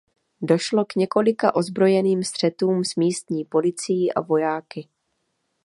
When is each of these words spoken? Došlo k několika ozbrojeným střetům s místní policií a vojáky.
Došlo 0.41 0.85
k 0.85 0.95
několika 0.95 1.55
ozbrojeným 1.55 2.23
střetům 2.23 2.83
s 2.83 2.95
místní 2.95 3.45
policií 3.45 4.13
a 4.13 4.21
vojáky. 4.21 4.87